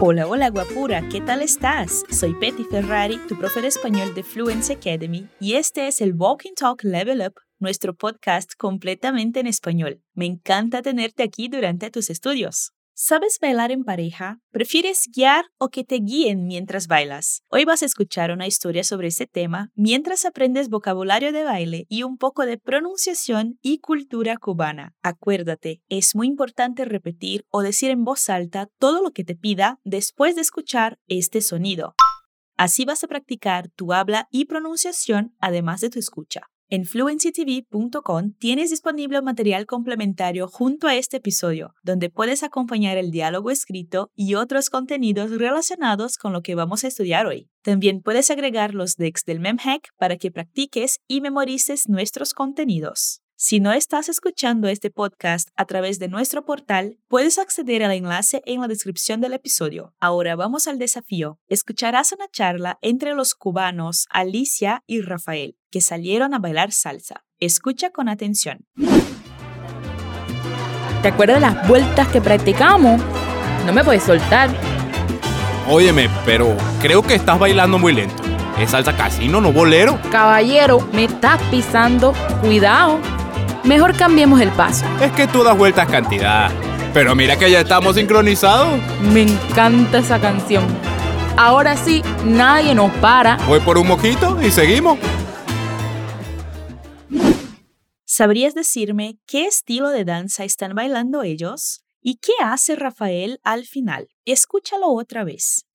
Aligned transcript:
Hola, 0.00 0.26
hola 0.26 0.48
guapura, 0.50 1.08
¿qué 1.08 1.20
tal 1.20 1.42
estás? 1.42 2.04
Soy 2.10 2.32
Betty 2.32 2.64
Ferrari, 2.64 3.18
tu 3.28 3.38
profe 3.38 3.60
de 3.60 3.68
español 3.68 4.14
de 4.14 4.22
Fluency 4.22 4.72
Academy, 4.72 5.28
y 5.38 5.54
este 5.54 5.86
es 5.86 6.00
el 6.00 6.14
Walking 6.14 6.54
Talk 6.54 6.82
Level 6.82 7.20
Up, 7.20 7.34
nuestro 7.58 7.94
podcast 7.94 8.54
completamente 8.56 9.40
en 9.40 9.46
español. 9.46 10.00
Me 10.14 10.26
encanta 10.26 10.82
tenerte 10.82 11.22
aquí 11.22 11.48
durante 11.48 11.90
tus 11.90 12.10
estudios. 12.10 12.72
¿Sabes 13.00 13.38
bailar 13.40 13.70
en 13.70 13.84
pareja? 13.84 14.40
¿Prefieres 14.50 15.08
guiar 15.14 15.44
o 15.56 15.68
que 15.68 15.84
te 15.84 16.00
guíen 16.00 16.48
mientras 16.48 16.88
bailas? 16.88 17.44
Hoy 17.48 17.64
vas 17.64 17.84
a 17.84 17.86
escuchar 17.86 18.32
una 18.32 18.48
historia 18.48 18.82
sobre 18.82 19.06
ese 19.06 19.28
tema 19.28 19.70
mientras 19.76 20.24
aprendes 20.24 20.68
vocabulario 20.68 21.30
de 21.30 21.44
baile 21.44 21.86
y 21.88 22.02
un 22.02 22.18
poco 22.18 22.44
de 22.44 22.58
pronunciación 22.58 23.56
y 23.62 23.78
cultura 23.78 24.36
cubana. 24.36 24.96
Acuérdate, 25.00 25.80
es 25.88 26.16
muy 26.16 26.26
importante 26.26 26.84
repetir 26.84 27.46
o 27.50 27.62
decir 27.62 27.90
en 27.90 28.02
voz 28.02 28.28
alta 28.28 28.68
todo 28.80 29.00
lo 29.00 29.12
que 29.12 29.22
te 29.22 29.36
pida 29.36 29.78
después 29.84 30.34
de 30.34 30.40
escuchar 30.40 30.98
este 31.06 31.40
sonido. 31.40 31.94
Así 32.56 32.84
vas 32.84 33.04
a 33.04 33.06
practicar 33.06 33.68
tu 33.76 33.92
habla 33.92 34.26
y 34.32 34.46
pronunciación 34.46 35.36
además 35.38 35.80
de 35.80 35.90
tu 35.90 36.00
escucha. 36.00 36.48
En 36.70 36.84
fluencytv.com 36.84 38.34
tienes 38.38 38.68
disponible 38.68 39.22
material 39.22 39.64
complementario 39.64 40.48
junto 40.48 40.86
a 40.86 40.96
este 40.96 41.16
episodio, 41.16 41.74
donde 41.82 42.10
puedes 42.10 42.42
acompañar 42.42 42.98
el 42.98 43.10
diálogo 43.10 43.50
escrito 43.50 44.10
y 44.14 44.34
otros 44.34 44.68
contenidos 44.68 45.30
relacionados 45.30 46.18
con 46.18 46.34
lo 46.34 46.42
que 46.42 46.54
vamos 46.54 46.84
a 46.84 46.88
estudiar 46.88 47.26
hoy. 47.26 47.48
También 47.62 48.02
puedes 48.02 48.30
agregar 48.30 48.74
los 48.74 48.96
decks 48.96 49.24
del 49.24 49.40
MemHack 49.40 49.94
para 49.96 50.18
que 50.18 50.30
practiques 50.30 50.98
y 51.08 51.22
memorices 51.22 51.88
nuestros 51.88 52.34
contenidos. 52.34 53.22
Si 53.40 53.60
no 53.60 53.72
estás 53.72 54.08
escuchando 54.08 54.66
este 54.66 54.90
podcast 54.90 55.50
a 55.54 55.64
través 55.64 56.00
de 56.00 56.08
nuestro 56.08 56.44
portal, 56.44 56.98
puedes 57.06 57.38
acceder 57.38 57.84
al 57.84 57.92
enlace 57.92 58.42
en 58.46 58.60
la 58.60 58.66
descripción 58.66 59.20
del 59.20 59.32
episodio. 59.32 59.94
Ahora 60.00 60.34
vamos 60.34 60.66
al 60.66 60.76
desafío. 60.76 61.38
Escucharás 61.46 62.10
una 62.10 62.26
charla 62.32 62.80
entre 62.82 63.14
los 63.14 63.36
cubanos 63.36 64.08
Alicia 64.10 64.82
y 64.88 65.02
Rafael, 65.02 65.56
que 65.70 65.80
salieron 65.80 66.34
a 66.34 66.40
bailar 66.40 66.72
salsa. 66.72 67.22
Escucha 67.38 67.90
con 67.90 68.08
atención. 68.08 68.66
¿Te 71.02 71.06
acuerdas 71.06 71.36
de 71.36 71.42
las 71.42 71.68
vueltas 71.68 72.08
que 72.08 72.20
practicamos? 72.20 73.00
No 73.64 73.72
me 73.72 73.84
puedes 73.84 74.02
soltar. 74.02 74.50
Óyeme, 75.68 76.10
pero 76.26 76.56
creo 76.82 77.02
que 77.02 77.14
estás 77.14 77.38
bailando 77.38 77.78
muy 77.78 77.92
lento. 77.92 78.20
Es 78.58 78.72
salsa 78.72 78.96
casino, 78.96 79.40
no 79.40 79.52
bolero. 79.52 79.96
Caballero, 80.10 80.80
me 80.92 81.04
estás 81.04 81.40
pisando. 81.52 82.12
Cuidado. 82.40 82.98
Mejor 83.64 83.96
cambiemos 83.96 84.40
el 84.40 84.50
paso. 84.50 84.86
Es 85.00 85.12
que 85.12 85.26
tú 85.26 85.42
das 85.42 85.56
vueltas 85.56 85.88
cantidad. 85.88 86.50
Pero 86.94 87.14
mira 87.14 87.36
que 87.36 87.50
ya 87.50 87.60
estamos 87.60 87.96
sincronizados. 87.96 88.80
Me 89.12 89.22
encanta 89.22 89.98
esa 89.98 90.20
canción. 90.20 90.64
Ahora 91.36 91.76
sí, 91.76 92.02
nadie 92.24 92.74
nos 92.74 92.90
para. 92.94 93.36
Voy 93.46 93.60
por 93.60 93.78
un 93.78 93.86
mojito 93.86 94.40
y 94.42 94.50
seguimos. 94.50 94.98
¿Sabrías 98.04 98.54
decirme 98.54 99.18
qué 99.26 99.46
estilo 99.46 99.90
de 99.90 100.04
danza 100.04 100.42
están 100.44 100.74
bailando 100.74 101.22
ellos? 101.22 101.82
¿Y 102.00 102.16
qué 102.16 102.32
hace 102.42 102.74
Rafael 102.74 103.38
al 103.44 103.64
final? 103.64 104.08
Escúchalo 104.24 104.88
otra 104.88 105.24
vez. 105.24 105.66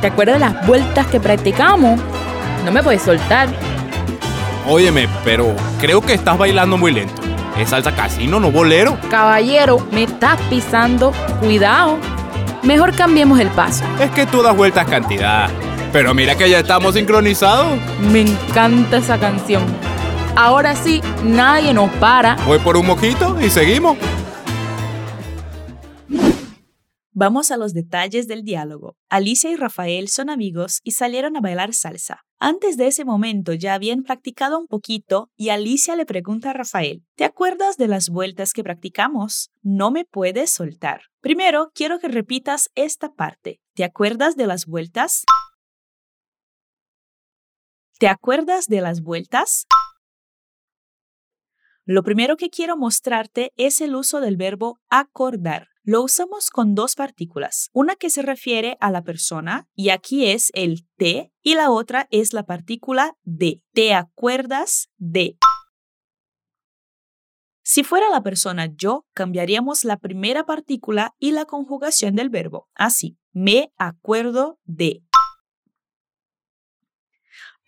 ¿Te 0.00 0.06
acuerdas 0.06 0.36
de 0.36 0.40
las 0.40 0.66
vueltas 0.66 1.06
que 1.08 1.20
practicamos? 1.20 2.00
No 2.64 2.72
me 2.72 2.82
puedes 2.82 3.02
soltar. 3.02 3.48
Óyeme, 4.68 5.08
pero 5.24 5.54
creo 5.80 6.00
que 6.00 6.12
estás 6.12 6.36
bailando 6.36 6.76
muy 6.76 6.92
lento. 6.92 7.22
Es 7.56 7.70
salsa 7.70 7.94
casino, 7.94 8.40
no 8.40 8.50
bolero. 8.50 8.98
Caballero, 9.10 9.78
me 9.92 10.02
estás 10.02 10.40
pisando. 10.50 11.12
Cuidado. 11.40 11.98
Mejor 12.64 12.92
cambiemos 12.94 13.38
el 13.38 13.48
paso. 13.50 13.84
Es 14.00 14.10
que 14.10 14.26
tú 14.26 14.42
das 14.42 14.56
vueltas 14.56 14.86
cantidad. 14.86 15.48
Pero 15.92 16.12
mira 16.14 16.34
que 16.34 16.50
ya 16.50 16.58
estamos 16.58 16.94
sincronizados. 16.94 17.78
Me 18.10 18.22
encanta 18.22 18.96
esa 18.96 19.18
canción. 19.18 19.62
Ahora 20.34 20.74
sí, 20.74 21.00
nadie 21.22 21.72
nos 21.72 21.88
para. 21.92 22.34
Voy 22.44 22.58
por 22.58 22.76
un 22.76 22.86
mojito 22.86 23.40
y 23.40 23.48
seguimos. 23.48 23.96
Vamos 27.18 27.50
a 27.50 27.56
los 27.56 27.72
detalles 27.72 28.28
del 28.28 28.42
diálogo. 28.42 28.98
Alicia 29.08 29.50
y 29.50 29.56
Rafael 29.56 30.08
son 30.08 30.28
amigos 30.28 30.82
y 30.84 30.90
salieron 30.90 31.34
a 31.34 31.40
bailar 31.40 31.72
salsa. 31.72 32.20
Antes 32.38 32.76
de 32.76 32.88
ese 32.88 33.06
momento 33.06 33.54
ya 33.54 33.72
habían 33.72 34.02
practicado 34.02 34.58
un 34.58 34.66
poquito 34.66 35.30
y 35.34 35.48
Alicia 35.48 35.96
le 35.96 36.04
pregunta 36.04 36.50
a 36.50 36.52
Rafael, 36.52 37.06
¿te 37.14 37.24
acuerdas 37.24 37.78
de 37.78 37.88
las 37.88 38.10
vueltas 38.10 38.52
que 38.52 38.62
practicamos? 38.62 39.48
No 39.62 39.90
me 39.90 40.04
puedes 40.04 40.50
soltar. 40.50 41.04
Primero, 41.22 41.70
quiero 41.72 42.00
que 42.00 42.08
repitas 42.08 42.68
esta 42.74 43.14
parte. 43.14 43.62
¿Te 43.72 43.84
acuerdas 43.84 44.36
de 44.36 44.46
las 44.46 44.66
vueltas? 44.66 45.24
¿Te 47.98 48.08
acuerdas 48.08 48.66
de 48.66 48.82
las 48.82 49.00
vueltas? 49.00 49.64
Lo 51.86 52.02
primero 52.02 52.36
que 52.36 52.50
quiero 52.50 52.76
mostrarte 52.76 53.54
es 53.56 53.80
el 53.80 53.96
uso 53.96 54.20
del 54.20 54.36
verbo 54.36 54.80
acordar. 54.90 55.68
Lo 55.88 56.02
usamos 56.02 56.50
con 56.50 56.74
dos 56.74 56.96
partículas, 56.96 57.70
una 57.72 57.94
que 57.94 58.10
se 58.10 58.20
refiere 58.20 58.76
a 58.80 58.90
la 58.90 59.02
persona, 59.02 59.68
y 59.76 59.90
aquí 59.90 60.26
es 60.26 60.50
el 60.52 60.84
te, 60.96 61.32
y 61.42 61.54
la 61.54 61.70
otra 61.70 62.08
es 62.10 62.32
la 62.32 62.42
partícula 62.42 63.16
de. 63.22 63.62
¿Te 63.72 63.94
acuerdas 63.94 64.88
de? 64.96 65.38
Si 67.62 67.84
fuera 67.84 68.10
la 68.10 68.24
persona 68.24 68.66
yo, 68.66 69.06
cambiaríamos 69.12 69.84
la 69.84 69.98
primera 69.98 70.44
partícula 70.44 71.14
y 71.20 71.30
la 71.30 71.44
conjugación 71.44 72.16
del 72.16 72.30
verbo. 72.30 72.68
Así, 72.74 73.16
me 73.30 73.72
acuerdo 73.76 74.58
de. 74.64 75.04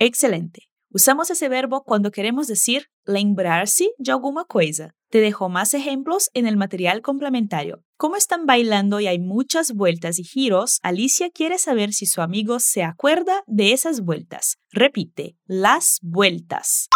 Excelente. 0.00 0.67
Usamos 0.90 1.30
ese 1.30 1.50
verbo 1.50 1.84
cuando 1.84 2.10
queremos 2.10 2.46
decir 2.46 2.86
lembrar-se 3.04 3.90
de 3.98 4.12
alguma 4.12 4.46
coisa. 4.46 4.94
Te 5.10 5.20
dejo 5.20 5.50
más 5.50 5.74
ejemplos 5.74 6.30
en 6.32 6.46
el 6.46 6.56
material 6.56 7.02
complementario. 7.02 7.84
Como 7.98 8.16
están 8.16 8.46
bailando 8.46 8.98
y 8.98 9.06
hay 9.06 9.18
muchas 9.18 9.72
vueltas 9.72 10.18
y 10.18 10.24
giros, 10.24 10.78
Alicia 10.82 11.30
quiere 11.30 11.58
saber 11.58 11.92
si 11.92 12.06
su 12.06 12.22
amigo 12.22 12.58
se 12.58 12.82
acuerda 12.84 13.42
de 13.46 13.72
esas 13.72 14.00
vueltas. 14.00 14.56
Repite, 14.70 15.36
las 15.46 15.98
vueltas. 16.00 16.88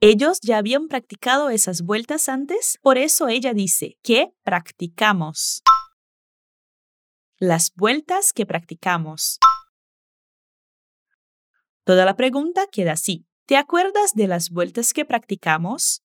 Ellos 0.00 0.38
ya 0.40 0.58
habían 0.58 0.88
practicado 0.88 1.50
esas 1.50 1.82
vueltas 1.82 2.28
antes, 2.28 2.78
por 2.80 2.96
eso 2.98 3.28
ella 3.28 3.52
dice 3.52 3.98
que 4.02 4.28
practicamos. 4.44 5.62
Las 7.38 7.72
vueltas 7.74 8.32
que 8.32 8.46
practicamos. 8.46 9.38
Toda 11.88 12.04
la 12.04 12.16
pregunta 12.16 12.66
queda 12.70 12.92
así. 12.92 13.24
¿Te 13.46 13.56
acuerdas 13.56 14.12
de 14.12 14.28
las 14.28 14.50
vueltas 14.50 14.92
que 14.92 15.06
practicamos? 15.06 16.02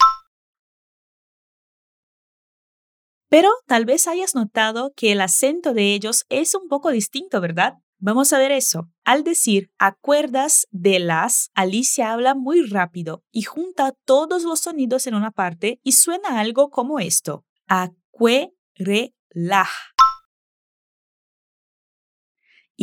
Pero 3.27 3.49
tal 3.67 3.83
vez 3.83 4.07
hayas 4.07 4.33
notado 4.33 4.93
que 4.95 5.11
el 5.11 5.19
acento 5.19 5.73
de 5.73 5.93
ellos 5.93 6.23
es 6.29 6.55
un 6.55 6.69
poco 6.69 6.91
distinto, 6.91 7.41
¿verdad? 7.41 7.73
Vamos 7.97 8.31
a 8.31 8.37
ver 8.37 8.53
eso. 8.53 8.87
Al 9.03 9.25
decir 9.25 9.71
acuerdas 9.77 10.67
de 10.71 10.99
las, 10.99 11.49
Alicia 11.53 12.13
habla 12.13 12.33
muy 12.33 12.65
rápido 12.65 13.25
y 13.29 13.41
junta 13.41 13.93
todos 14.05 14.43
los 14.43 14.61
sonidos 14.61 15.05
en 15.05 15.15
una 15.15 15.31
parte 15.31 15.81
y 15.83 15.91
suena 15.91 16.39
algo 16.39 16.69
como 16.69 16.99
esto. 16.99 17.43
Acuerela 17.67 19.67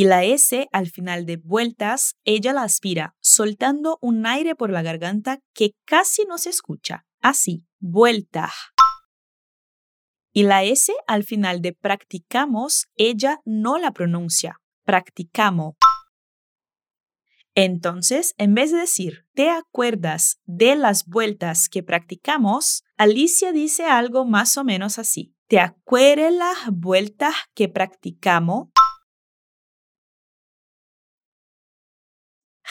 y 0.01 0.05
la 0.05 0.25
S 0.25 0.67
al 0.73 0.89
final 0.89 1.27
de 1.27 1.37
vueltas, 1.37 2.17
ella 2.25 2.55
la 2.55 2.63
aspira, 2.63 3.15
soltando 3.21 3.99
un 4.01 4.25
aire 4.25 4.55
por 4.55 4.71
la 4.71 4.81
garganta 4.81 5.41
que 5.53 5.75
casi 5.85 6.25
no 6.25 6.39
se 6.39 6.49
escucha. 6.49 7.05
Así, 7.21 7.67
vuelta. 7.81 8.51
Y 10.33 10.45
la 10.45 10.65
S 10.65 10.91
al 11.07 11.23
final 11.25 11.61
de 11.61 11.75
practicamos, 11.75 12.87
ella 12.97 13.41
no 13.45 13.77
la 13.77 13.91
pronuncia. 13.91 14.57
Practicamos. 14.87 15.75
Entonces, 17.55 18.35
en 18.39 18.55
vez 18.55 18.73
de 18.73 18.79
decir, 18.79 19.27
¿te 19.35 19.51
acuerdas 19.51 20.41
de 20.47 20.77
las 20.77 21.05
vueltas 21.05 21.69
que 21.69 21.83
practicamos? 21.83 22.85
Alicia 22.97 23.53
dice 23.53 23.85
algo 23.85 24.25
más 24.25 24.57
o 24.57 24.65
menos 24.65 24.99
así. 24.99 25.35
¿Te 25.47 25.61
acuerdas 25.61 26.33
las 26.33 26.57
vueltas 26.73 27.35
que 27.55 27.69
practicamos? 27.69 28.69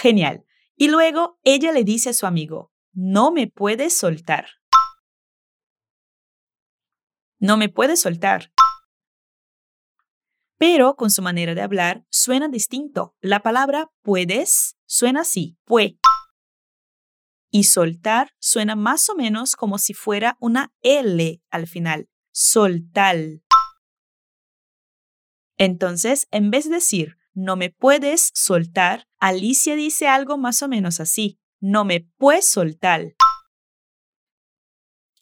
Genial. 0.01 0.45
Y 0.77 0.87
luego 0.87 1.39
ella 1.43 1.73
le 1.73 1.83
dice 1.83 2.11
a 2.11 2.13
su 2.13 2.25
amigo, 2.25 2.71
no 2.93 3.31
me 3.31 3.47
puedes 3.47 3.97
soltar. 3.97 4.47
No 7.37 7.57
me 7.57 7.67
puedes 7.67 7.99
soltar. 7.99 8.53
Pero 10.57 10.95
con 10.95 11.11
su 11.11 11.21
manera 11.21 11.53
de 11.53 11.61
hablar 11.61 12.05
suena 12.09 12.47
distinto. 12.47 13.17
La 13.19 13.41
palabra 13.41 13.91
puedes 14.01 14.77
suena 14.85 15.21
así, 15.21 15.57
pue. 15.65 15.99
Y 17.51 17.65
soltar 17.65 18.31
suena 18.39 18.77
más 18.77 19.09
o 19.09 19.15
menos 19.15 19.57
como 19.57 19.77
si 19.77 19.93
fuera 19.93 20.37
una 20.39 20.73
L 20.79 21.41
al 21.49 21.67
final. 21.67 22.09
Soltar. 22.31 23.17
Entonces, 25.57 26.29
en 26.31 26.51
vez 26.51 26.69
de 26.69 26.75
decir, 26.75 27.18
no 27.39 27.55
me 27.55 27.71
puedes 27.71 28.31
soltar, 28.33 29.07
Alicia 29.19 29.75
dice 29.75 30.07
algo 30.07 30.37
más 30.37 30.61
o 30.61 30.67
menos 30.67 30.99
así, 30.99 31.39
no 31.59 31.85
me 31.85 32.07
puedes 32.17 32.49
soltar. 32.49 33.13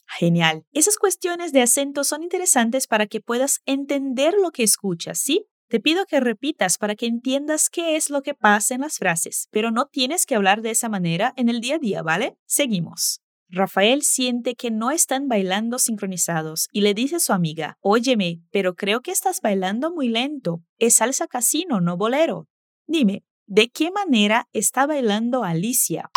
Genial. 0.07 0.65
Esas 0.71 0.97
cuestiones 0.97 1.51
de 1.51 1.61
acento 1.61 2.03
son 2.03 2.23
interesantes 2.23 2.87
para 2.87 3.07
que 3.07 3.21
puedas 3.21 3.59
entender 3.65 4.33
lo 4.41 4.51
que 4.51 4.63
escuchas, 4.63 5.19
¿sí? 5.19 5.45
Te 5.69 5.79
pido 5.79 6.05
que 6.05 6.21
repitas 6.21 6.77
para 6.77 6.95
que 6.95 7.07
entiendas 7.07 7.69
qué 7.69 7.97
es 7.97 8.09
lo 8.09 8.21
que 8.21 8.33
pasa 8.33 8.73
en 8.73 8.81
las 8.81 8.97
frases, 8.97 9.49
pero 9.51 9.69
no 9.69 9.85
tienes 9.85 10.25
que 10.25 10.35
hablar 10.35 10.61
de 10.61 10.71
esa 10.71 10.87
manera 10.87 11.33
en 11.35 11.49
el 11.49 11.59
día 11.59 11.75
a 11.75 11.79
día, 11.79 12.01
¿vale? 12.03 12.37
Seguimos. 12.45 13.21
Rafael 13.49 14.01
siente 14.01 14.55
que 14.55 14.71
no 14.71 14.91
están 14.91 15.27
bailando 15.27 15.79
sincronizados 15.79 16.67
y 16.71 16.81
le 16.81 16.93
dice 16.93 17.15
a 17.15 17.19
su 17.19 17.31
amiga, 17.31 17.77
Óyeme, 17.79 18.41
pero 18.51 18.75
creo 18.75 19.01
que 19.01 19.11
estás 19.11 19.39
bailando 19.41 19.91
muy 19.91 20.09
lento. 20.09 20.63
Es 20.77 20.95
salsa 20.95 21.27
casino, 21.27 21.79
no 21.79 21.95
bolero. 21.95 22.47
Dime, 22.87 23.23
¿de 23.45 23.69
qué 23.69 23.89
manera 23.91 24.49
está 24.51 24.85
bailando 24.85 25.43
Alicia? 25.43 26.09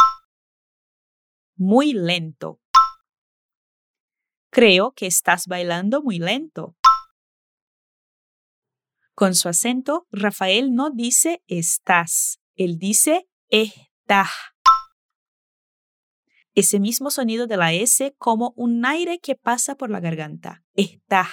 Muy 1.56 1.93
lento. 1.93 2.61
Creo 4.50 4.93
que 4.93 5.06
estás 5.06 5.47
bailando 5.47 6.03
muy 6.03 6.19
lento. 6.19 6.75
Con 9.15 9.35
su 9.35 9.49
acento, 9.49 10.06
Rafael 10.11 10.75
no 10.75 10.91
dice 10.91 11.43
estás, 11.47 12.41
él 12.56 12.79
dice 12.79 13.29
está. 13.49 14.29
Ese 16.55 16.81
mismo 16.81 17.11
sonido 17.11 17.47
de 17.47 17.56
la 17.56 17.73
S 17.73 18.14
como 18.19 18.52
un 18.56 18.85
aire 18.85 19.19
que 19.19 19.37
pasa 19.37 19.76
por 19.76 19.91
la 19.91 20.00
garganta. 20.00 20.64
Está. 20.75 21.29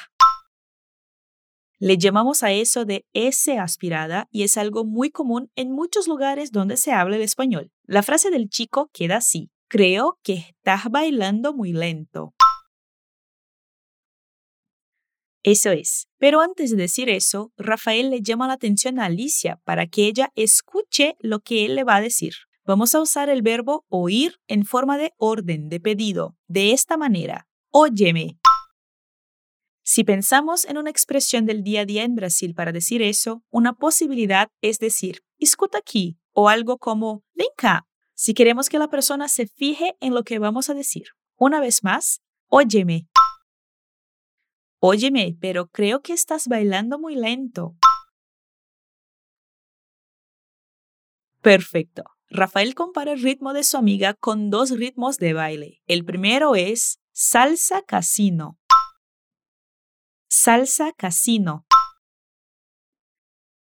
Le 1.80 1.98
llamamos 1.98 2.44
a 2.44 2.52
eso 2.52 2.86
de 2.86 3.06
S 3.14 3.58
aspirada 3.58 4.28
y 4.32 4.44
es 4.44 4.58
algo 4.58 4.84
muy 4.84 5.12
común 5.12 5.52
en 5.56 5.72
muchos 5.72 6.08
lugares 6.08 6.52
donde 6.52 6.78
se 6.78 6.92
habla 6.92 7.18
el 7.18 7.22
español. 7.22 7.72
La 7.84 8.04
frase 8.04 8.32
del 8.32 8.50
chico 8.50 8.90
queda 8.94 9.18
así. 9.18 9.52
Creo 9.68 10.18
que 10.24 10.34
estás 10.34 10.86
bailando 10.90 11.54
muy 11.54 11.74
lento. 11.74 12.34
Eso 15.44 15.72
es. 15.72 16.08
Pero 16.18 16.42
antes 16.42 16.72
de 16.72 16.78
decir 16.78 17.10
eso, 17.10 17.54
Rafael 17.58 18.10
le 18.10 18.22
llama 18.22 18.48
la 18.48 18.54
atención 18.54 19.00
a 19.00 19.06
Alicia 19.06 19.62
para 19.64 19.88
que 19.88 20.08
ella 20.08 20.32
escuche 20.36 21.16
lo 21.20 21.40
que 21.40 21.66
él 21.66 21.76
le 21.76 21.84
va 21.84 21.98
a 21.98 22.02
decir. 22.02 22.34
Vamos 22.68 22.94
a 22.94 23.00
usar 23.00 23.30
el 23.30 23.44
verbo 23.44 23.86
oír 23.88 24.42
en 24.46 24.66
forma 24.66 24.98
de 24.98 25.14
orden, 25.16 25.70
de 25.70 25.80
pedido, 25.80 26.36
de 26.48 26.74
esta 26.74 26.98
manera. 26.98 27.48
Óyeme. 27.72 28.40
Si 29.84 30.04
pensamos 30.04 30.66
en 30.66 30.78
una 30.78 30.90
expresión 30.90 31.46
del 31.46 31.64
día 31.64 31.82
a 31.82 31.86
día 31.86 32.04
en 32.04 32.16
Brasil 32.16 32.54
para 32.54 32.74
decir 32.74 33.02
eso, 33.02 33.42
una 33.50 33.72
posibilidad 33.72 34.50
es 34.62 34.80
decir, 34.80 35.22
escuta 35.40 35.78
aquí, 35.78 36.20
o 36.34 36.50
algo 36.50 36.78
como, 36.78 37.24
ven 37.36 37.48
acá, 37.54 37.88
si 38.16 38.34
queremos 38.34 38.68
que 38.68 38.80
la 38.80 38.90
persona 38.90 39.30
se 39.30 39.48
fije 39.48 39.96
en 40.02 40.14
lo 40.14 40.24
que 40.24 40.38
vamos 40.38 40.70
a 40.70 40.74
decir. 40.74 41.06
Una 41.38 41.62
vez 41.62 41.86
más, 41.86 42.20
óyeme. 42.50 43.08
Óyeme, 44.80 45.38
pero 45.40 45.68
creo 45.68 46.02
que 46.02 46.12
estás 46.12 46.50
bailando 46.50 47.00
muy 47.00 47.16
lento. 47.16 47.78
Perfecto. 51.42 52.17
Rafael 52.30 52.76
compara 52.76 53.14
el 53.14 53.22
ritmo 53.22 53.54
de 53.54 53.64
su 53.64 53.78
amiga 53.78 54.14
con 54.14 54.50
dos 54.50 54.72
ritmos 54.72 55.18
de 55.18 55.34
baile. 55.34 55.82
El 55.88 56.04
primero 56.04 56.56
es 56.56 57.00
salsa 57.14 57.82
casino. 57.84 58.60
Salsa 60.28 60.92
casino. 60.92 61.66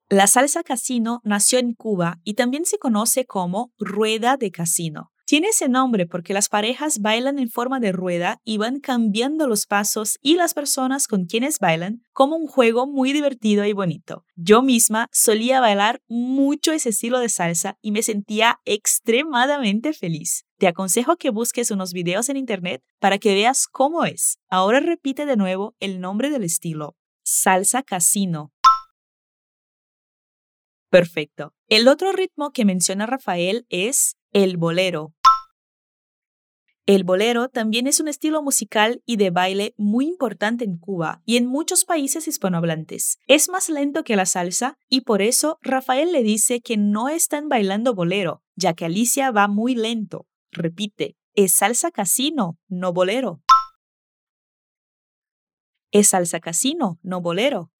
La 0.09 0.27
salsa 0.27 0.65
casino 0.65 1.21
nació 1.25 1.61
en 1.61 1.75
Cuba 1.75 2.21
y 2.25 2.35
también 2.35 2.65
se 2.65 2.79
conoce 2.79 3.25
como 3.25 3.73
rueda 3.79 4.37
de 4.37 4.51
casino. 4.51 5.13
Tiene 5.27 5.49
ese 5.49 5.69
nombre 5.69 6.07
porque 6.07 6.33
las 6.33 6.49
parejas 6.49 7.01
bailan 7.01 7.41
en 7.41 7.51
forma 7.51 7.81
de 7.81 7.91
rueda 7.91 8.41
y 8.45 8.59
van 8.59 8.79
cambiando 8.79 9.49
los 9.49 9.67
pasos 9.67 10.19
y 10.23 10.37
las 10.37 10.55
personas 10.55 11.09
con 11.09 11.25
quienes 11.25 11.59
bailan 11.59 12.05
como 12.13 12.37
un 12.37 12.47
juego 12.47 12.87
muy 12.87 13.13
divertido 13.13 13.65
y 13.65 13.73
bonito. 13.73 14.25
Yo 14.37 14.63
misma 14.63 15.09
solía 15.11 15.59
bailar 15.59 16.01
mucho 16.07 16.71
ese 16.71 16.91
estilo 16.91 17.19
de 17.19 17.29
salsa 17.29 17.77
y 17.83 17.91
me 17.91 18.03
sentía 18.03 18.61
extremadamente 18.65 19.95
feliz. 19.95 20.45
Te 20.59 20.69
aconsejo 20.69 21.17
que 21.17 21.31
busques 21.31 21.73
unos 21.73 21.93
videos 21.93 22.29
en 22.29 22.37
internet 22.37 22.85
para 23.01 23.19
que 23.19 23.35
veas 23.35 23.67
cómo 23.67 24.05
es. 24.05 24.39
Ahora 24.49 24.79
repite 24.79 25.27
de 25.27 25.37
nuevo 25.37 25.75
el 25.81 26.01
nombre 26.01 26.31
del 26.31 26.45
estilo. 26.45 26.95
Salsa 27.25 27.83
casino. 27.83 28.53
Perfecto. 30.89 31.53
El 31.69 31.89
otro 31.89 32.13
ritmo 32.13 32.53
que 32.53 32.65
menciona 32.65 33.07
Rafael 33.07 33.67
es 33.71 34.17
el 34.37 34.59
bolero. 34.59 35.15
El 36.85 37.05
bolero 37.05 37.49
también 37.49 37.87
es 37.87 38.01
un 38.01 38.09
estilo 38.09 38.43
musical 38.43 39.03
y 39.07 39.17
de 39.17 39.31
baile 39.31 39.73
muy 39.79 40.07
importante 40.07 40.63
en 40.63 40.77
Cuba 40.77 41.23
y 41.25 41.39
en 41.39 41.47
muchos 41.47 41.87
países 41.87 42.29
hispanohablantes. 42.29 43.19
Es 43.27 43.49
más 43.49 43.71
lento 43.71 44.05
que 44.05 44.15
la 44.15 44.27
salsa 44.27 44.77
y 44.91 45.01
por 45.01 45.23
eso 45.23 45.59
Rafael 45.63 46.13
le 46.13 46.23
dice 46.23 46.61
que 46.61 46.77
no 46.77 47.09
están 47.09 47.49
bailando 47.49 47.95
bolero, 47.95 48.43
ya 48.57 48.75
que 48.75 48.85
Alicia 48.85 49.31
va 49.31 49.49
muy 49.49 49.75
lento. 49.75 50.27
Repite, 50.51 51.17
es 51.33 51.55
salsa 51.55 51.91
casino, 51.91 52.59
no 52.69 52.93
bolero. 52.93 53.41
Es 55.93 56.09
salsa 56.09 56.41
casino, 56.41 56.99
no 57.03 57.23
bolero. 57.23 57.73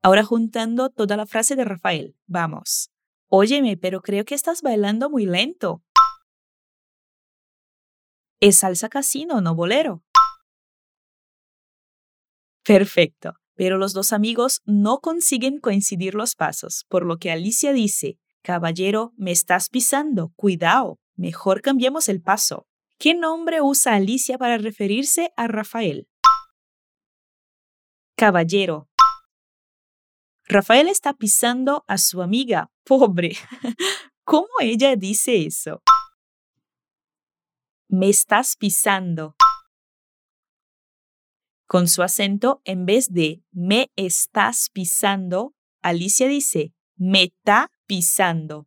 Ahora 0.00 0.22
juntando 0.22 0.90
toda 0.90 1.16
la 1.16 1.26
frase 1.26 1.56
de 1.56 1.64
Rafael, 1.64 2.14
vamos. 2.26 2.91
Óyeme, 3.34 3.78
pero 3.78 4.02
creo 4.02 4.26
que 4.26 4.34
estás 4.34 4.60
bailando 4.60 5.08
muy 5.08 5.24
lento. 5.24 5.82
Es 8.40 8.58
salsa 8.58 8.90
casino, 8.90 9.40
no 9.40 9.54
bolero. 9.54 10.04
Perfecto, 12.62 13.32
pero 13.54 13.78
los 13.78 13.94
dos 13.94 14.12
amigos 14.12 14.60
no 14.66 14.98
consiguen 14.98 15.60
coincidir 15.60 16.14
los 16.14 16.34
pasos, 16.34 16.84
por 16.90 17.06
lo 17.06 17.16
que 17.16 17.30
Alicia 17.30 17.72
dice, 17.72 18.18
Caballero, 18.42 19.14
me 19.16 19.32
estás 19.32 19.70
pisando, 19.70 20.34
cuidado, 20.36 20.98
mejor 21.16 21.62
cambiemos 21.62 22.10
el 22.10 22.20
paso. 22.20 22.66
¿Qué 22.98 23.14
nombre 23.14 23.62
usa 23.62 23.94
Alicia 23.94 24.36
para 24.36 24.58
referirse 24.58 25.32
a 25.38 25.48
Rafael? 25.48 26.06
Caballero. 28.14 28.91
Rafael 30.52 30.88
está 30.88 31.14
pisando 31.14 31.84
a 31.88 31.98
su 31.98 32.22
amiga, 32.22 32.70
pobre. 32.84 33.36
¿Cómo 34.24 34.48
ella 34.60 34.96
dice 34.96 35.46
eso? 35.46 35.82
me 37.92 38.08
estás 38.08 38.56
pisando. 38.56 39.36
Con 41.66 41.88
su 41.88 42.02
acento, 42.02 42.62
en 42.64 42.86
vez 42.86 43.12
de 43.12 43.44
me 43.52 43.92
estás 43.96 44.70
pisando, 44.72 45.54
Alicia 45.82 46.26
dice 46.26 46.72
me 46.96 47.24
está 47.24 47.70
pisando. 47.86 48.66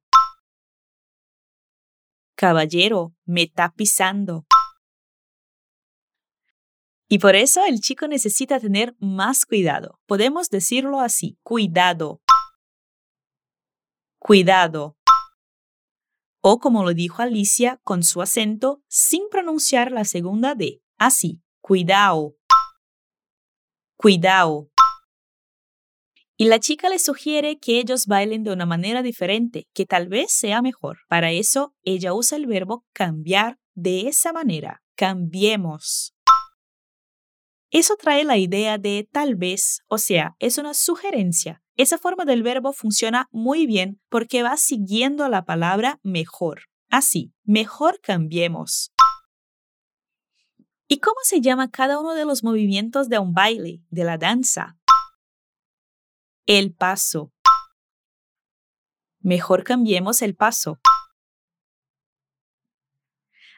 Caballero, 2.36 3.15
me 3.25 3.44
está 3.44 3.72
pisando. 3.72 4.46
Y 7.08 7.20
por 7.20 7.36
eso 7.36 7.64
el 7.66 7.80
chico 7.82 8.08
necesita 8.08 8.60
tener 8.60 8.96
más 9.00 9.46
cuidado. 9.46 10.00
Podemos 10.08 10.50
decirlo 10.50 11.00
así, 11.00 11.38
cuidado. 11.44 12.22
Cuidado 14.20 14.98
o 16.48 16.60
como 16.60 16.84
lo 16.84 16.94
dijo 16.94 17.24
Alicia 17.24 17.80
con 17.84 18.04
su 18.04 18.22
acento 18.22 18.84
sin 18.88 19.30
pronunciar 19.32 19.92
la 19.92 20.06
segunda 20.06 20.54
D, 20.54 20.80
así, 20.96 21.42
cuidado, 21.60 22.36
cuidado. 23.98 24.70
Y 26.38 26.46
la 26.46 26.60
chica 26.60 26.88
le 26.88 27.00
sugiere 27.00 27.58
que 27.58 27.80
ellos 27.80 28.06
bailen 28.06 28.44
de 28.44 28.54
una 28.54 28.68
manera 28.68 29.02
diferente, 29.02 29.68
que 29.74 29.88
tal 29.88 30.08
vez 30.08 30.34
sea 30.34 30.62
mejor. 30.62 31.00
Para 31.10 31.32
eso, 31.32 31.74
ella 31.82 32.14
usa 32.14 32.38
el 32.38 32.46
verbo 32.46 32.86
cambiar 32.94 33.58
de 33.74 34.08
esa 34.08 34.32
manera. 34.32 34.84
Cambiemos. 34.96 36.14
Eso 37.77 37.98
trae 37.98 38.24
la 38.24 38.38
idea 38.38 38.77
de 38.77 39.05
tal 39.12 39.36
vez, 39.36 39.82
o 39.89 39.98
sea, 39.98 40.38
es 40.39 40.58
una 40.58 40.74
sugerencia. 40.74 41.62
Esa 41.75 41.98
forma 41.98 42.24
del 42.24 42.41
verbo 42.41 42.72
funciona 42.72 43.27
muy 43.34 43.65
bien 43.67 44.00
porque 44.08 44.44
va 44.44 44.55
siguiendo 44.55 45.27
la 45.27 45.44
palabra 45.44 46.00
mejor. 46.01 46.62
Así, 46.89 47.34
mejor 47.44 48.00
cambiemos. 48.00 48.94
¿Y 50.88 51.01
cómo 51.01 51.17
se 51.24 51.41
llama 51.41 51.70
cada 51.70 52.00
uno 52.00 52.13
de 52.13 52.24
los 52.24 52.46
movimientos 52.46 53.10
de 53.10 53.20
un 53.20 53.34
baile, 53.34 53.84
de 53.89 54.05
la 54.05 54.17
danza? 54.17 54.77
El 56.46 56.74
paso. 56.74 57.34
Mejor 59.20 59.65
cambiemos 59.65 60.22
el 60.22 60.34
paso. 60.34 60.79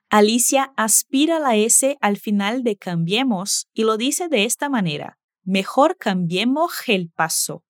Alicia 0.10 0.72
aspira 0.78 1.38
la 1.40 1.58
S 1.58 1.98
al 2.00 2.16
final 2.16 2.64
de 2.64 2.78
cambiemos 2.78 3.68
y 3.74 3.84
lo 3.84 3.98
dice 3.98 4.30
de 4.30 4.46
esta 4.46 4.70
manera. 4.70 5.20
Mejor 5.44 5.98
cambiemos 5.98 6.72
el 6.88 7.10
paso. 7.10 7.66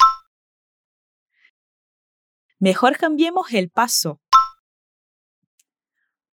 Mejor 2.60 2.98
cambiemos 2.98 3.52
el 3.54 3.72
paso. 3.72 4.22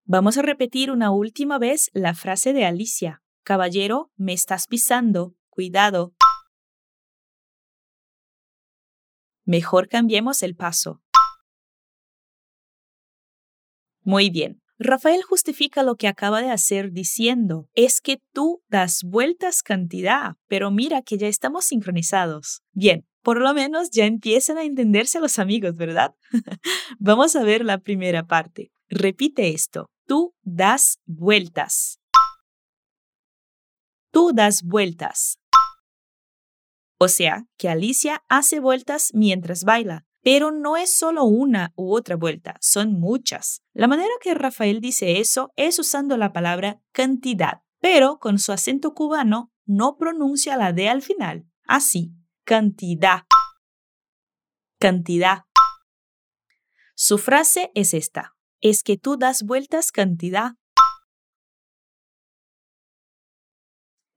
Vamos 0.04 0.36
a 0.36 0.42
repetir 0.42 0.90
una 0.90 1.10
última 1.10 1.58
vez 1.58 1.90
la 1.94 2.14
frase 2.14 2.52
de 2.52 2.66
Alicia. 2.66 3.22
Caballero, 3.42 4.12
me 4.16 4.34
estás 4.34 4.66
pisando. 4.66 5.34
Cuidado. 5.48 6.14
Mejor 9.46 9.88
cambiemos 9.88 10.42
el 10.42 10.54
paso. 10.54 11.02
Muy 14.02 14.28
bien. 14.28 14.63
Rafael 14.78 15.22
justifica 15.22 15.82
lo 15.82 15.96
que 15.96 16.08
acaba 16.08 16.42
de 16.42 16.50
hacer 16.50 16.90
diciendo, 16.90 17.68
es 17.74 18.00
que 18.00 18.20
tú 18.32 18.62
das 18.68 19.04
vueltas 19.04 19.62
cantidad, 19.62 20.36
pero 20.48 20.70
mira 20.70 21.02
que 21.02 21.16
ya 21.16 21.28
estamos 21.28 21.66
sincronizados. 21.66 22.62
Bien, 22.72 23.06
por 23.22 23.40
lo 23.40 23.54
menos 23.54 23.90
ya 23.90 24.04
empiezan 24.04 24.58
a 24.58 24.64
entenderse 24.64 25.20
los 25.20 25.38
amigos, 25.38 25.76
¿verdad? 25.76 26.14
Vamos 26.98 27.36
a 27.36 27.44
ver 27.44 27.64
la 27.64 27.78
primera 27.78 28.26
parte. 28.26 28.72
Repite 28.88 29.54
esto. 29.54 29.90
Tú 30.06 30.34
das 30.42 30.98
vueltas. 31.06 32.00
Tú 34.10 34.32
das 34.34 34.62
vueltas. 34.62 35.38
O 36.98 37.08
sea, 37.08 37.46
que 37.56 37.68
Alicia 37.68 38.22
hace 38.28 38.60
vueltas 38.60 39.10
mientras 39.14 39.64
baila. 39.64 40.04
Pero 40.24 40.50
no 40.50 40.78
es 40.78 40.96
solo 40.96 41.24
una 41.24 41.74
u 41.76 41.94
otra 41.94 42.16
vuelta, 42.16 42.56
son 42.60 42.98
muchas. 42.98 43.62
La 43.74 43.86
manera 43.86 44.14
que 44.22 44.32
Rafael 44.32 44.80
dice 44.80 45.20
eso 45.20 45.52
es 45.54 45.78
usando 45.78 46.16
la 46.16 46.32
palabra 46.32 46.80
cantidad, 46.92 47.60
pero 47.78 48.18
con 48.18 48.38
su 48.38 48.50
acento 48.50 48.94
cubano 48.94 49.52
no 49.66 49.98
pronuncia 49.98 50.56
la 50.56 50.72
D 50.72 50.88
al 50.88 51.02
final. 51.02 51.46
Así, 51.66 52.14
cantidad. 52.44 53.24
Cantidad. 54.80 55.42
Su 56.94 57.18
frase 57.18 57.70
es 57.74 57.92
esta. 57.92 58.34
Es 58.62 58.82
que 58.82 58.96
tú 58.96 59.18
das 59.18 59.42
vueltas 59.42 59.92
cantidad. 59.92 60.52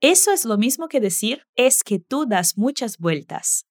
Eso 0.00 0.32
es 0.32 0.46
lo 0.46 0.56
mismo 0.56 0.88
que 0.88 1.00
decir 1.00 1.46
es 1.54 1.82
que 1.82 1.98
tú 1.98 2.24
das 2.24 2.56
muchas 2.56 2.96
vueltas. 2.96 3.67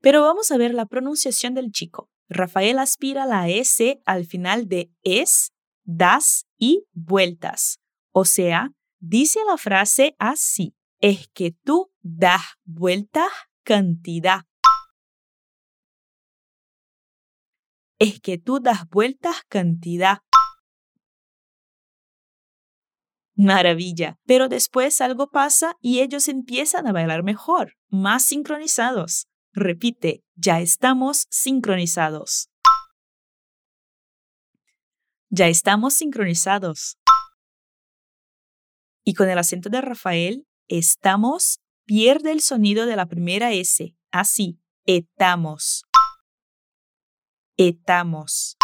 Pero 0.00 0.22
vamos 0.22 0.50
a 0.50 0.56
ver 0.56 0.74
la 0.74 0.86
pronunciación 0.86 1.54
del 1.54 1.70
chico. 1.72 2.10
Rafael 2.28 2.78
aspira 2.78 3.26
la 3.26 3.48
S 3.48 4.00
al 4.04 4.24
final 4.24 4.68
de 4.68 4.90
es, 5.02 5.52
das 5.84 6.46
y 6.56 6.84
vueltas. 6.92 7.80
O 8.12 8.24
sea, 8.24 8.70
dice 8.98 9.40
la 9.46 9.56
frase 9.56 10.14
así. 10.18 10.74
Es 11.00 11.28
que 11.28 11.52
tú 11.52 11.90
das 12.00 12.42
vueltas 12.64 13.30
cantidad. 13.64 14.42
Es 17.98 18.20
que 18.20 18.38
tú 18.38 18.60
das 18.60 18.88
vueltas 18.88 19.36
cantidad. 19.48 20.18
Maravilla. 23.34 24.18
Pero 24.26 24.48
después 24.48 25.00
algo 25.00 25.30
pasa 25.30 25.76
y 25.80 26.00
ellos 26.00 26.28
empiezan 26.28 26.86
a 26.86 26.92
bailar 26.92 27.22
mejor, 27.22 27.74
más 27.88 28.24
sincronizados. 28.24 29.29
Repite, 29.52 30.24
ya 30.36 30.60
estamos 30.60 31.26
sincronizados. 31.28 32.50
Ya 35.28 35.48
estamos 35.48 35.94
sincronizados. 35.94 36.98
Y 39.04 39.14
con 39.14 39.28
el 39.28 39.38
acento 39.38 39.68
de 39.68 39.80
Rafael, 39.80 40.46
estamos 40.68 41.60
pierde 41.84 42.30
el 42.30 42.40
sonido 42.40 42.86
de 42.86 42.94
la 42.94 43.06
primera 43.06 43.52
S. 43.52 43.96
Así, 44.12 44.60
etamos. 44.86 45.82
Etamos. 47.56 48.56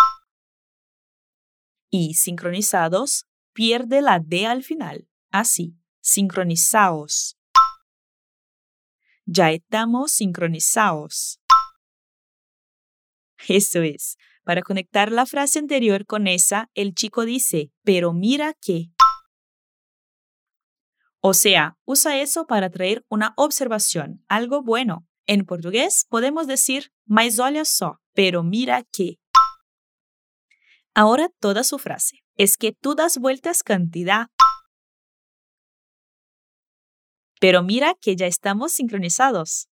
Y 1.91 2.15
sincronizados, 2.15 3.27
pierde 3.53 4.03
la 4.03 4.21
D 4.21 4.47
al 4.47 4.63
final. 4.63 5.09
Así, 5.33 5.77
sincronizaos. 6.01 7.37
Ya 9.29 9.51
estamos 9.51 10.13
sincronizados. 10.13 11.41
Eso 13.49 13.83
es. 13.83 14.17
Para 14.45 14.63
conectar 14.63 15.11
la 15.11 15.27
frase 15.27 15.59
anterior 15.59 16.07
con 16.07 16.29
esa, 16.29 16.71
el 16.75 16.95
chico 16.95 17.25
dice, 17.25 17.73
pero 17.83 18.13
mira 18.13 18.55
que. 18.55 18.93
O 21.21 21.35
sea, 21.35 21.77
usa 21.85 22.21
eso 22.21 22.47
para 22.47 22.71
traer 22.71 23.05
una 23.09 23.35
observación, 23.37 24.25
algo 24.29 24.63
bueno. 24.63 25.09
En 25.27 25.45
portugués 25.45 26.07
podemos 26.09 26.47
decir, 26.47 26.93
mas 27.05 27.41
olha 27.41 27.65
só, 27.65 28.01
pero 28.15 28.45
mira 28.45 28.85
que. 28.93 29.19
Ahora 30.95 31.31
toda 31.41 31.65
su 31.65 31.81
frase. 31.81 32.23
Es 32.37 32.57
que 32.57 32.71
tú 32.73 32.95
das 32.95 33.19
vueltas 33.19 33.65
cantidad 33.65 34.29
pero 37.47 37.63
mira 37.63 37.95
que 38.01 38.17
ya 38.17 38.27
estamos 38.27 38.73
sincronizados. 38.73 39.69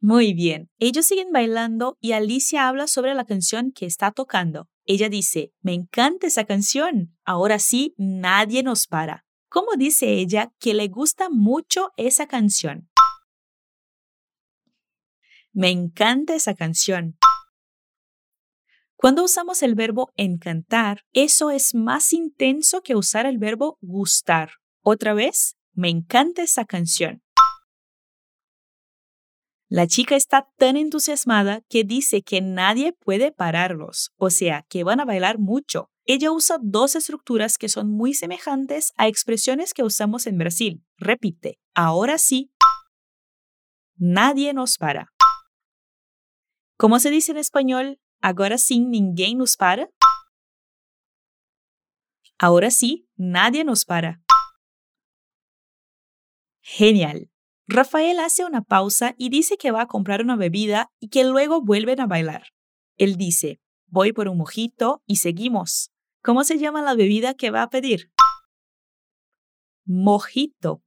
Muy 0.00 0.34
bien, 0.34 0.70
ellos 0.78 1.04
siguen 1.04 1.32
bailando 1.32 1.98
y 2.00 2.12
Alicia 2.12 2.68
habla 2.68 2.86
sobre 2.86 3.12
la 3.12 3.24
canción 3.24 3.72
que 3.72 3.84
está 3.84 4.12
tocando. 4.12 4.68
Ella 4.84 5.08
dice, 5.08 5.52
me 5.60 5.74
encanta 5.74 6.28
esa 6.28 6.44
canción, 6.44 7.18
ahora 7.24 7.58
sí, 7.58 7.92
nadie 7.98 8.62
nos 8.62 8.86
para. 8.86 9.26
¿Cómo 9.48 9.72
dice 9.76 10.12
ella 10.12 10.52
que 10.60 10.74
le 10.74 10.86
gusta 10.86 11.28
mucho 11.28 11.90
esa 11.96 12.28
canción? 12.28 12.88
Me 15.52 15.70
encanta 15.70 16.36
esa 16.36 16.54
canción. 16.54 17.18
Cuando 18.94 19.24
usamos 19.24 19.64
el 19.64 19.74
verbo 19.74 20.12
encantar, 20.14 21.02
eso 21.12 21.50
es 21.50 21.74
más 21.74 22.12
intenso 22.12 22.82
que 22.82 22.94
usar 22.94 23.26
el 23.26 23.38
verbo 23.38 23.76
gustar. 23.80 24.61
Otra 24.84 25.14
vez, 25.14 25.56
me 25.74 25.88
encanta 25.88 26.42
esa 26.42 26.64
canción. 26.64 27.22
La 29.68 29.86
chica 29.86 30.16
está 30.16 30.50
tan 30.58 30.76
entusiasmada 30.76 31.62
que 31.70 31.84
dice 31.84 32.22
que 32.22 32.40
nadie 32.40 32.92
puede 32.92 33.30
pararlos, 33.30 34.10
o 34.16 34.28
sea, 34.28 34.66
que 34.68 34.84
van 34.84 35.00
a 35.00 35.04
bailar 35.04 35.38
mucho. 35.38 35.88
Ella 36.04 36.32
usa 36.32 36.58
dos 36.60 36.96
estructuras 36.96 37.58
que 37.58 37.68
son 37.68 37.90
muy 37.90 38.12
semejantes 38.12 38.92
a 38.96 39.06
expresiones 39.06 39.72
que 39.72 39.84
usamos 39.84 40.26
en 40.26 40.36
Brasil. 40.36 40.84
Repite, 40.98 41.60
ahora 41.74 42.18
sí, 42.18 42.52
nadie 43.96 44.52
nos 44.52 44.78
para. 44.78 45.12
¿Cómo 46.76 46.98
se 46.98 47.10
dice 47.10 47.30
en 47.30 47.38
español? 47.38 48.00
Ahora 48.20 48.58
sí, 48.58 48.80
ninguém 48.80 49.38
nos 49.38 49.56
para. 49.56 49.88
Ahora 52.36 52.72
sí, 52.72 53.08
nadie 53.16 53.64
nos 53.64 53.84
para. 53.84 54.21
Genial. 56.62 57.28
Rafael 57.66 58.18
hace 58.20 58.44
una 58.44 58.62
pausa 58.62 59.14
y 59.18 59.28
dice 59.28 59.56
que 59.56 59.70
va 59.70 59.82
a 59.82 59.86
comprar 59.86 60.22
una 60.22 60.36
bebida 60.36 60.90
y 61.00 61.08
que 61.08 61.24
luego 61.24 61.60
vuelven 61.60 62.00
a 62.00 62.06
bailar. 62.06 62.48
Él 62.96 63.16
dice, 63.16 63.60
voy 63.86 64.12
por 64.12 64.28
un 64.28 64.38
mojito 64.38 65.02
y 65.06 65.16
seguimos. 65.16 65.90
¿Cómo 66.22 66.44
se 66.44 66.58
llama 66.58 66.82
la 66.82 66.94
bebida 66.94 67.34
que 67.34 67.50
va 67.50 67.62
a 67.62 67.70
pedir? 67.70 68.12
Mojito. 69.84 70.82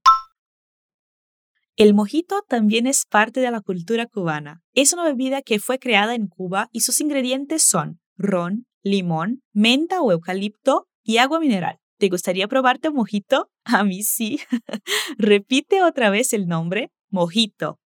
El 1.75 1.93
mojito 1.93 2.41
también 2.47 2.87
es 2.87 3.05
parte 3.05 3.41
de 3.41 3.51
la 3.51 3.59
cultura 3.59 4.05
cubana. 4.05 4.63
Es 4.73 4.93
una 4.93 5.03
bebida 5.03 5.41
que 5.41 5.59
fue 5.59 5.77
creada 5.77 6.15
en 6.15 6.27
Cuba 6.27 6.69
y 6.71 6.81
sus 6.81 7.01
ingredientes 7.01 7.63
son 7.63 7.99
ron, 8.17 8.65
limón, 8.81 9.43
menta 9.51 10.01
o 10.01 10.11
eucalipto 10.11 10.87
y 11.03 11.17
agua 11.17 11.39
mineral. 11.39 11.79
¿Te 11.97 12.09
gustaría 12.09 12.47
probarte 12.47 12.89
un 12.89 12.95
mojito? 12.95 13.49
A 13.63 13.83
mí 13.83 14.03
sí. 14.03 14.39
Repite 15.17 15.83
otra 15.83 16.09
vez 16.09 16.33
el 16.33 16.47
nombre, 16.47 16.91
mojito. 17.09 17.79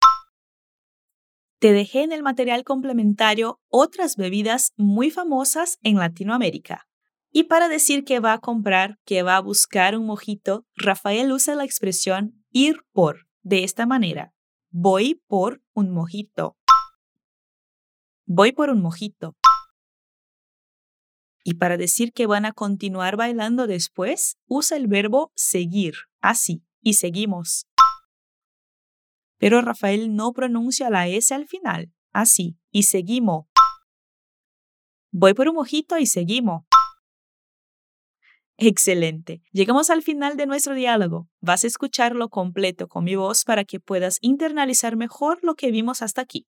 Te 1.60 1.74
dejé 1.74 2.04
en 2.04 2.14
el 2.14 2.24
material 2.24 2.64
complementario 2.64 3.60
otras 3.68 4.16
bebidas 4.16 4.72
muy 4.78 5.12
famosas 5.12 5.78
en 5.84 5.98
Latinoamérica. 5.98 6.88
Y 7.32 7.44
para 7.44 7.68
decir 7.68 8.06
que 8.06 8.20
va 8.20 8.34
a 8.34 8.40
comprar, 8.40 8.98
que 9.06 9.22
va 9.24 9.36
a 9.36 9.42
buscar 9.42 9.96
un 9.98 10.06
mojito, 10.06 10.66
Rafael 10.76 11.32
usa 11.32 11.56
la 11.56 11.66
expresión 11.66 12.44
ir 12.52 12.78
por 12.92 13.28
de 13.44 13.64
esta 13.64 13.86
manera. 13.86 14.34
Voy 14.72 15.22
por 15.28 15.62
un 15.74 15.92
mojito. 15.92 16.58
Voy 18.26 18.52
por 18.52 18.70
un 18.70 18.82
mojito. 18.82 19.36
Y 21.44 21.56
para 21.56 21.78
decir 21.78 22.12
que 22.14 22.28
van 22.28 22.46
a 22.46 22.52
continuar 22.52 23.16
bailando 23.16 23.68
después, 23.68 24.38
usa 24.48 24.78
el 24.78 24.88
verbo 24.88 25.32
seguir, 25.36 25.94
así, 26.22 26.64
y 26.82 26.94
seguimos. 26.94 27.68
Pero 29.38 29.62
Rafael 29.62 30.16
no 30.16 30.34
pronuncia 30.34 30.90
la 30.90 31.08
S 31.08 31.34
al 31.34 31.48
final, 31.48 31.94
así, 32.12 32.58
y 32.72 32.84
seguimos. 32.84 33.46
Voy 35.12 35.34
por 35.34 35.48
un 35.48 35.56
mojito 35.56 35.98
y 35.98 36.06
seguimos. 36.06 36.66
Excelente. 38.58 39.42
Llegamos 39.54 39.90
al 39.90 40.04
final 40.04 40.36
de 40.36 40.46
nuestro 40.46 40.76
diálogo. 40.76 41.30
Vas 41.40 41.64
a 41.64 41.68
escucharlo 41.68 42.28
completo 42.28 42.90
con 42.90 43.06
mi 43.06 43.16
voz 43.16 43.46
para 43.46 43.64
que 43.64 43.80
puedas 43.80 44.18
internalizar 44.22 44.98
mejor 44.98 45.40
lo 45.44 45.56
que 45.56 45.72
vimos 45.72 46.02
hasta 46.02 46.22
aquí. 46.22 46.46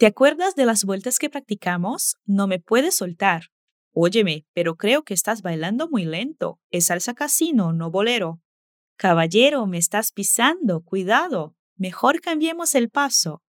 ¿Te 0.00 0.06
acuerdas 0.06 0.54
de 0.54 0.64
las 0.64 0.86
vueltas 0.86 1.18
que 1.18 1.28
practicamos? 1.28 2.16
No 2.24 2.46
me 2.46 2.58
puedes 2.58 2.94
soltar. 2.94 3.50
Óyeme, 3.92 4.46
pero 4.54 4.76
creo 4.76 5.02
que 5.02 5.12
estás 5.12 5.42
bailando 5.42 5.90
muy 5.90 6.06
lento. 6.06 6.58
Es 6.70 6.86
salsa 6.86 7.12
casino, 7.12 7.74
no 7.74 7.90
bolero. 7.90 8.40
Caballero, 8.96 9.66
me 9.66 9.76
estás 9.76 10.12
pisando. 10.12 10.80
Cuidado. 10.80 11.54
Mejor 11.76 12.22
cambiemos 12.22 12.74
el 12.74 12.88
paso. 12.88 13.42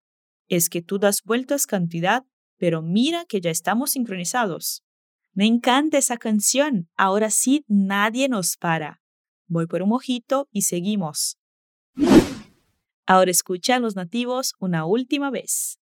Es 0.49 0.67
que 0.67 0.81
tú 0.81 0.99
das 0.99 1.21
vueltas 1.23 1.65
cantidad, 1.65 2.25
pero 2.57 2.81
mira 2.81 3.23
que 3.23 3.39
ya 3.39 3.49
estamos 3.49 3.91
sincronizados. 3.91 4.83
Me 5.31 5.45
encanta 5.45 5.99
esa 5.99 6.17
canción. 6.17 6.89
Ahora 6.97 7.29
sí, 7.29 7.63
nadie 7.69 8.27
nos 8.27 8.57
para. 8.57 9.01
Voy 9.47 9.67
por 9.67 9.83
un 9.83 9.87
mojito 9.87 10.49
y 10.51 10.63
seguimos. 10.63 11.37
Ahora 13.05 13.31
escucha 13.31 13.75
a 13.75 13.79
los 13.79 13.95
nativos 13.95 14.53
una 14.59 14.83
última 14.83 15.31
vez. 15.31 15.79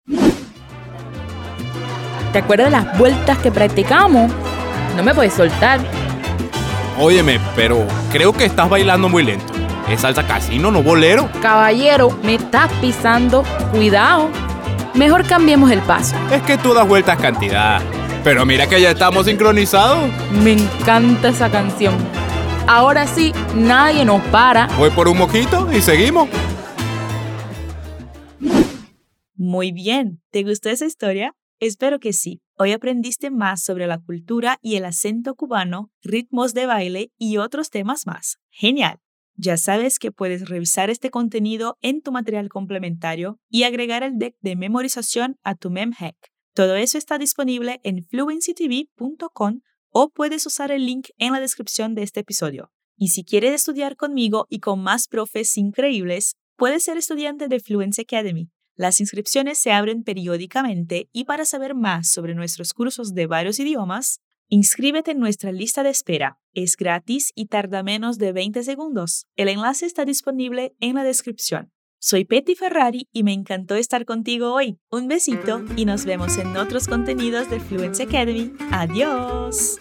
¿Te 2.37 2.43
acuerdas 2.43 2.67
de 2.67 2.71
las 2.71 2.97
vueltas 2.99 3.39
que 3.39 3.51
practicamos? 3.51 4.31
No 4.95 5.01
me 5.01 5.15
puedes 5.15 5.33
soltar. 5.33 5.79
Óyeme, 6.99 7.39
pero 7.55 7.83
creo 8.11 8.31
que 8.31 8.45
estás 8.45 8.69
bailando 8.69 9.09
muy 9.09 9.23
lento. 9.23 9.51
Es 9.89 10.01
salsa 10.01 10.27
casino, 10.27 10.69
no 10.69 10.83
bolero. 10.83 11.31
Caballero, 11.41 12.11
me 12.21 12.35
estás 12.35 12.71
pisando. 12.73 13.43
Cuidado. 13.71 14.29
Mejor 14.93 15.25
cambiemos 15.25 15.71
el 15.71 15.79
paso. 15.79 16.15
Es 16.31 16.43
que 16.43 16.59
tú 16.59 16.75
das 16.75 16.87
vueltas 16.87 17.17
cantidad. 17.17 17.81
Pero 18.23 18.45
mira 18.45 18.67
que 18.67 18.79
ya 18.79 18.91
estamos 18.91 19.25
sincronizados. 19.25 20.07
Me 20.43 20.51
encanta 20.51 21.29
esa 21.29 21.49
canción. 21.49 21.95
Ahora 22.67 23.07
sí, 23.07 23.33
nadie 23.55 24.05
nos 24.05 24.21
para. 24.25 24.67
Voy 24.77 24.91
por 24.91 25.07
un 25.07 25.17
mojito 25.17 25.73
y 25.73 25.81
seguimos. 25.81 26.29
Muy 29.35 29.71
bien, 29.71 30.21
¿te 30.29 30.43
gustó 30.43 30.69
esa 30.69 30.85
historia? 30.85 31.33
Espero 31.59 31.99
que 31.99 32.13
sí. 32.13 32.41
Hoy 32.55 32.71
aprendiste 32.71 33.31
más 33.31 33.63
sobre 33.63 33.87
la 33.87 33.99
cultura 33.99 34.59
y 34.61 34.75
el 34.75 34.85
acento 34.85 35.33
cubano, 35.33 35.91
ritmos 36.03 36.53
de 36.53 36.67
baile 36.67 37.11
y 37.17 37.37
otros 37.37 37.71
temas 37.71 38.05
más. 38.05 38.37
Genial. 38.49 38.99
Ya 39.35 39.57
sabes 39.57 39.97
que 39.97 40.11
puedes 40.11 40.49
revisar 40.49 40.89
este 40.89 41.09
contenido 41.09 41.77
en 41.81 42.01
tu 42.01 42.11
material 42.11 42.49
complementario 42.49 43.39
y 43.49 43.63
agregar 43.63 44.03
el 44.03 44.17
deck 44.17 44.35
de 44.41 44.55
memorización 44.55 45.37
a 45.43 45.55
tu 45.55 45.69
memhack. 45.69 46.15
Todo 46.53 46.75
eso 46.75 46.97
está 46.97 47.17
disponible 47.17 47.79
en 47.83 48.03
fluencytv.com 48.03 49.61
o 49.89 50.09
puedes 50.09 50.45
usar 50.45 50.71
el 50.71 50.85
link 50.85 51.09
en 51.17 51.33
la 51.33 51.39
descripción 51.39 51.95
de 51.95 52.03
este 52.03 52.19
episodio. 52.19 52.71
Y 52.95 53.09
si 53.09 53.23
quieres 53.23 53.53
estudiar 53.53 53.95
conmigo 53.95 54.45
y 54.49 54.59
con 54.59 54.81
más 54.81 55.07
profes 55.07 55.55
increíbles, 55.57 56.35
puedes 56.55 56.83
ser 56.83 56.97
estudiante 56.97 57.47
de 57.47 57.59
Fluency 57.59 58.01
Academy. 58.01 58.49
Las 58.77 59.01
inscripciones 59.01 59.57
se 59.57 59.71
abren 59.71 60.03
periódicamente 60.03 61.09
y 61.11 61.25
para 61.25 61.45
saber 61.45 61.73
más 61.73 62.11
sobre 62.11 62.35
nuestros 62.35 62.73
cursos 62.73 63.15
de 63.15 63.25
varios 63.25 63.59
idiomas, 63.59 64.21
inscríbete 64.49 65.11
en 65.11 65.19
nuestra 65.19 65.51
lista 65.51 65.81
de 65.81 65.89
espera. 65.89 66.39
Es 66.53 66.77
gratis 66.77 67.31
y 67.33 67.47
tarda 67.47 67.81
menos 67.81 68.19
de 68.19 68.33
20 68.33 68.61
segundos. 68.61 69.25
El 69.35 69.49
enlace 69.49 69.87
está 69.87 70.05
disponible 70.05 70.75
en 70.79 70.93
la 70.93 71.03
descripción. 71.03 71.71
Soy 71.99 72.25
Petty 72.25 72.53
Ferrari 72.53 73.07
y 73.11 73.23
me 73.23 73.33
encantó 73.33 73.73
estar 73.73 74.05
contigo 74.05 74.53
hoy. 74.53 74.77
Un 74.91 75.07
besito 75.07 75.65
y 75.75 75.85
nos 75.85 76.05
vemos 76.05 76.37
en 76.37 76.55
otros 76.55 76.87
contenidos 76.87 77.49
de 77.49 77.59
Fluency 77.59 78.03
Academy. 78.03 78.53
Adiós. 78.71 79.79